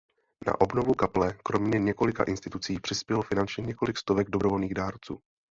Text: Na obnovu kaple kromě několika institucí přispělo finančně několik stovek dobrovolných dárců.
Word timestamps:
Na 0.47 0.61
obnovu 0.61 0.93
kaple 0.93 1.37
kromě 1.43 1.79
několika 1.79 2.23
institucí 2.23 2.79
přispělo 2.79 3.21
finančně 3.21 3.61
několik 3.63 3.97
stovek 3.97 4.29
dobrovolných 4.29 4.73
dárců. 4.73 5.19